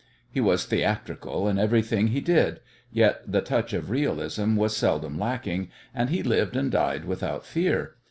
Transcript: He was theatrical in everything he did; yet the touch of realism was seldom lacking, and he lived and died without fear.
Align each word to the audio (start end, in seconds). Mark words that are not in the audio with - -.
He 0.31 0.41
was 0.41 0.65
theatrical 0.65 1.47
in 1.47 1.59
everything 1.59 2.07
he 2.07 2.21
did; 2.21 2.59
yet 2.91 3.21
the 3.31 3.39
touch 3.39 3.71
of 3.71 3.91
realism 3.91 4.55
was 4.55 4.75
seldom 4.75 5.19
lacking, 5.19 5.69
and 5.93 6.09
he 6.09 6.23
lived 6.23 6.55
and 6.55 6.71
died 6.71 7.05
without 7.05 7.45
fear. 7.45 7.93